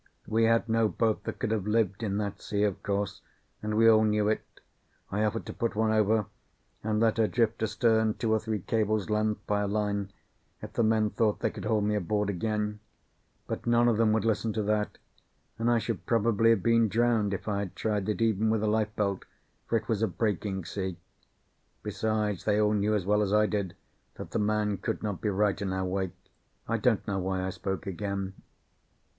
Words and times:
We 0.25 0.45
had 0.45 0.67
no 0.67 0.87
boat 0.87 1.25
that 1.25 1.37
could 1.37 1.51
have 1.51 1.67
lived 1.67 2.01
in 2.01 2.17
that, 2.17 2.41
sea, 2.41 2.63
of 2.63 2.81
course, 2.81 3.21
and 3.61 3.77
we 3.77 3.87
all 3.87 4.03
knew 4.03 4.29
it. 4.29 4.41
I 5.11 5.23
offered 5.23 5.45
to 5.45 5.53
put 5.53 5.75
one 5.75 5.91
over, 5.91 6.25
and 6.83 6.99
let 6.99 7.17
her 7.19 7.27
drift 7.27 7.61
astern 7.61 8.15
two 8.15 8.31
or 8.33 8.39
three 8.39 8.61
cables' 8.61 9.11
lengths 9.11 9.43
by 9.45 9.61
a 9.61 9.67
line, 9.67 10.11
if 10.59 10.73
the 10.73 10.81
men 10.81 11.11
thought 11.11 11.41
they 11.41 11.51
could 11.51 11.65
haul 11.65 11.81
me 11.81 11.93
aboard 11.93 12.31
again; 12.31 12.79
but 13.45 13.67
none 13.67 13.87
of 13.87 13.97
them 13.97 14.11
would 14.11 14.25
listen 14.25 14.51
to 14.53 14.63
that, 14.63 14.97
and 15.59 15.69
I 15.69 15.77
should 15.77 16.07
probably 16.07 16.49
have 16.49 16.63
been 16.63 16.87
drowned 16.87 17.31
if 17.31 17.47
I 17.47 17.59
had 17.59 17.75
tried 17.75 18.09
it, 18.09 18.23
even 18.23 18.49
with 18.49 18.63
a 18.63 18.67
life 18.67 18.95
belt; 18.95 19.25
for 19.67 19.77
it 19.77 19.87
was 19.87 20.01
a 20.01 20.07
breaking 20.07 20.65
sea. 20.65 20.97
Besides, 21.83 22.45
they 22.45 22.59
all 22.59 22.73
knew 22.73 22.95
as 22.95 23.05
well 23.05 23.21
as 23.21 23.31
I 23.31 23.45
did 23.45 23.75
that 24.15 24.31
the 24.31 24.39
man 24.39 24.77
could 24.77 25.03
not 25.03 25.21
be 25.21 25.29
right 25.29 25.61
in 25.61 25.71
our 25.71 25.85
wake. 25.85 26.17
I 26.67 26.77
don't 26.79 27.05
know 27.07 27.19
why 27.19 27.45
I 27.45 27.51
spoke 27.51 27.85
again. 27.85 28.33